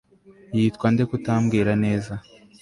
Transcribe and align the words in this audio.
yitwa 0.57 0.87
nde 0.91 1.03
ko 1.07 1.13
utambwira 1.17 1.71
neza 1.83 2.13